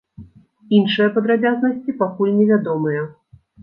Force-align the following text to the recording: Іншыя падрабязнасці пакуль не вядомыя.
Іншыя 0.77 1.11
падрабязнасці 1.19 1.97
пакуль 2.03 2.37
не 2.43 2.53
вядомыя. 2.57 3.11